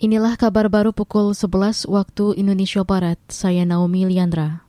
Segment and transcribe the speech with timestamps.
[0.00, 3.20] Inilah kabar baru pukul 11 waktu Indonesia Barat.
[3.28, 4.64] Saya Naomi Liandra.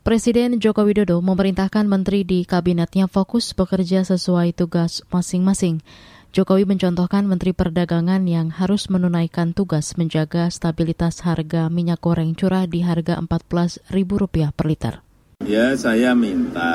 [0.00, 5.84] Presiden Joko Widodo memerintahkan menteri di kabinetnya fokus bekerja sesuai tugas masing-masing.
[6.32, 12.80] Jokowi mencontohkan Menteri Perdagangan yang harus menunaikan tugas menjaga stabilitas harga minyak goreng curah di
[12.80, 15.03] harga Rp14.000 per liter.
[15.44, 16.72] Ya saya minta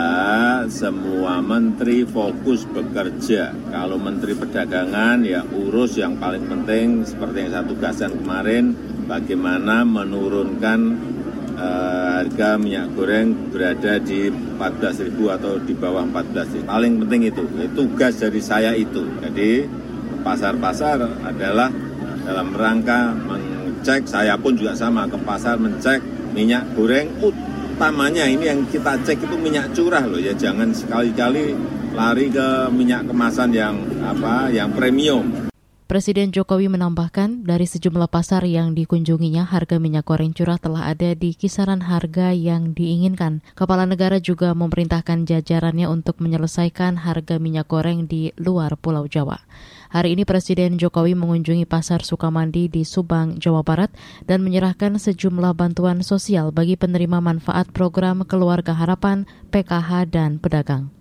[0.70, 3.50] semua menteri fokus bekerja.
[3.74, 8.78] Kalau menteri perdagangan ya urus yang paling penting seperti yang saya tugaskan kemarin,
[9.10, 11.02] bagaimana menurunkan
[11.58, 16.70] uh, harga minyak goreng berada di 14.000 atau di bawah 14.000.
[16.70, 17.42] Paling penting itu,
[17.74, 19.02] tugas dari saya itu.
[19.18, 19.66] Jadi
[20.22, 21.74] pasar-pasar adalah
[22.22, 26.06] dalam rangka mengecek, saya pun juga sama ke pasar mencek
[26.38, 27.10] minyak goreng
[27.80, 30.36] utamanya ini yang kita cek itu minyak curah loh ya.
[30.36, 31.56] Jangan sekali-kali
[31.96, 35.49] lari ke minyak kemasan yang apa yang premium
[35.90, 41.34] Presiden Jokowi menambahkan dari sejumlah pasar yang dikunjunginya harga minyak goreng curah telah ada di
[41.34, 43.42] kisaran harga yang diinginkan.
[43.58, 49.42] Kepala negara juga memerintahkan jajarannya untuk menyelesaikan harga minyak goreng di luar Pulau Jawa.
[49.90, 53.90] Hari ini Presiden Jokowi mengunjungi Pasar Sukamandi di Subang, Jawa Barat
[54.30, 60.99] dan menyerahkan sejumlah bantuan sosial bagi penerima manfaat program Keluarga Harapan, PKH, dan pedagang.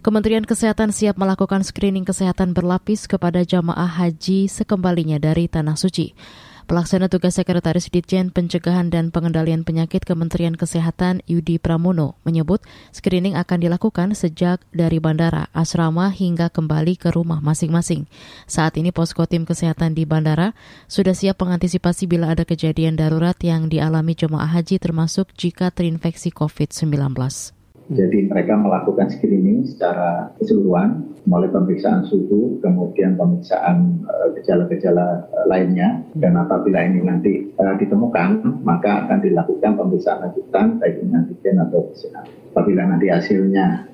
[0.00, 6.16] Kementerian Kesehatan siap melakukan screening kesehatan berlapis kepada jamaah haji sekembalinya dari Tanah Suci.
[6.64, 12.64] Pelaksana tugas Sekretaris Ditjen Pencegahan dan Pengendalian Penyakit Kementerian Kesehatan Yudi Pramono menyebut
[12.96, 18.08] screening akan dilakukan sejak dari bandara, asrama hingga kembali ke rumah masing-masing.
[18.48, 20.56] Saat ini posko tim kesehatan di bandara
[20.88, 27.59] sudah siap mengantisipasi bila ada kejadian darurat yang dialami jemaah haji termasuk jika terinfeksi COVID-19.
[27.90, 36.06] Jadi mereka melakukan screening secara keseluruhan mulai pemeriksaan suhu, kemudian pemeriksaan eh, gejala-gejala uh, lainnya.
[36.14, 41.90] Dan apabila ini nanti uh, ditemukan, maka akan dilakukan pemeriksaan lanjutan baik ini antigen atau
[41.90, 42.24] PCR.
[42.50, 43.86] Apabila nanti hasilnya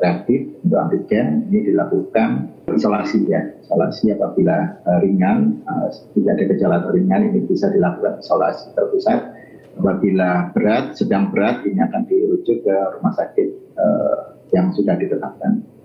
[0.00, 3.52] reaktif untuk antigen, ini dilakukan isolasi ya.
[3.60, 5.60] Isolasi apabila ringan,
[6.16, 9.20] tidak ada gejala ringan, ini bisa dilakukan isolasi terpusat
[9.78, 15.78] apabila berat, sedang berat, ini akan dirujuk ke rumah sakit uh, yang sudah ditetapkan.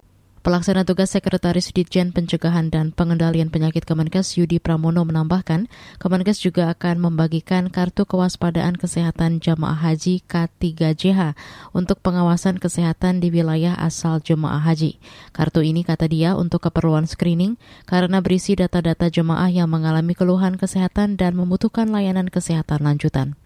[0.44, 5.72] Pelaksana tugas Sekretaris Ditjen Pencegahan dan Pengendalian Penyakit Kemenkes Yudi Pramono menambahkan,
[6.04, 11.40] Kemenkes juga akan membagikan kartu kewaspadaan kesehatan jamaah haji K3JH
[11.72, 15.00] untuk pengawasan kesehatan di wilayah asal jemaah haji.
[15.32, 17.56] Kartu ini kata dia untuk keperluan screening
[17.88, 23.40] karena berisi data-data jemaah yang mengalami keluhan kesehatan dan membutuhkan layanan kesehatan lanjutan.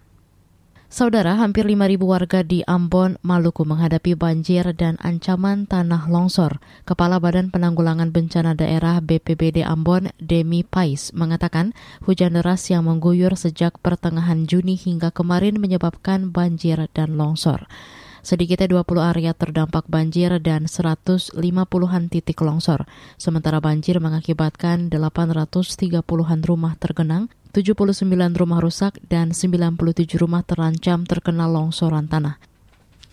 [0.87, 6.63] Saudara, hampir 5.000 warga di Ambon, Maluku menghadapi banjir dan ancaman tanah longsor.
[6.87, 11.75] Kepala Badan Penanggulangan Bencana Daerah BPBD Ambon, Demi Pais, mengatakan
[12.07, 17.67] hujan deras yang mengguyur sejak pertengahan Juni hingga kemarin menyebabkan banjir dan longsor.
[18.23, 22.87] Sedikitnya 20 area terdampak banjir dan 150-an titik longsor.
[23.19, 29.81] Sementara banjir mengakibatkan 830-an rumah tergenang 79 rumah rusak dan 97
[30.21, 32.37] rumah terancam terkena longsoran tanah.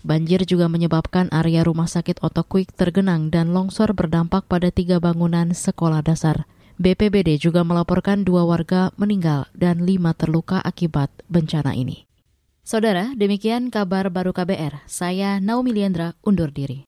[0.05, 6.05] Banjir juga menyebabkan area rumah sakit Otokwik tergenang dan longsor berdampak pada tiga bangunan sekolah
[6.05, 6.45] dasar.
[6.77, 12.05] BPBD juga melaporkan dua warga meninggal dan lima terluka akibat bencana ini.
[12.61, 14.85] Saudara, demikian kabar baru KBR.
[14.85, 16.83] Saya Naomi Liandra undur diri.